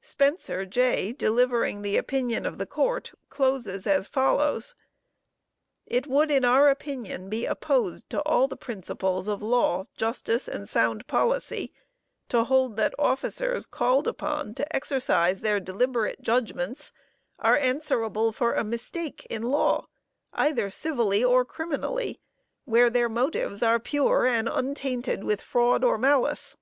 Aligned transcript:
Spencer, 0.00 0.64
J., 0.66 1.12
delivering 1.12 1.82
the 1.82 1.96
opinion 1.96 2.44
of 2.44 2.58
the 2.58 2.66
Court, 2.66 3.12
closes 3.28 3.86
as 3.86 4.08
follows: 4.08 4.74
"It 5.86 6.08
would 6.08 6.28
in 6.28 6.44
our 6.44 6.68
opinion 6.70 7.28
be 7.28 7.46
opposed 7.46 8.10
to 8.10 8.20
all 8.22 8.48
the 8.48 8.56
principles 8.56 9.28
of 9.28 9.44
law, 9.44 9.86
justice 9.96 10.48
and 10.48 10.68
sound 10.68 11.06
policy, 11.06 11.72
to 12.30 12.42
hold 12.42 12.74
that 12.74 12.96
officers 12.98 13.64
called 13.64 14.08
upon 14.08 14.54
to 14.56 14.74
exercise 14.74 15.42
their 15.42 15.60
deliberate 15.60 16.20
judgments, 16.20 16.90
are 17.38 17.56
answerable 17.56 18.32
for 18.32 18.54
a 18.54 18.64
mistake 18.64 19.24
in 19.30 19.44
law, 19.44 19.86
either 20.32 20.68
civilly 20.68 21.22
or 21.22 21.44
criminally, 21.44 22.18
where 22.64 22.90
their 22.90 23.08
motives 23.08 23.62
are 23.62 23.78
pure 23.78 24.26
and 24.26 24.48
untainted 24.48 25.22
with 25.22 25.40
fraud 25.40 25.84
or 25.84 25.96
malice." 25.96 26.56